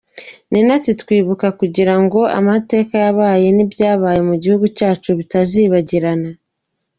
[0.51, 6.11] Nina ati :”Twibuka kugira ngo amateka yabaye n’ibyabaye mu gihugu cyacu bitazibagira.